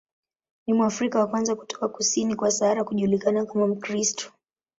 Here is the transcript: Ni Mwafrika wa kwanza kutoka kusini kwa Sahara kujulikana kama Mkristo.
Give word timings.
Ni 0.67 0.73
Mwafrika 0.73 1.19
wa 1.19 1.27
kwanza 1.27 1.55
kutoka 1.55 1.87
kusini 1.87 2.35
kwa 2.35 2.51
Sahara 2.51 2.83
kujulikana 2.83 3.45
kama 3.45 3.67
Mkristo. 3.67 4.31